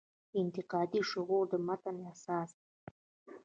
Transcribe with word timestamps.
د 0.31 0.33
انتقادي 0.43 1.01
شعور 1.11 1.43
و 1.49 1.55
متن 1.67 1.95
اساس 2.11 2.49
دی. 2.59 2.69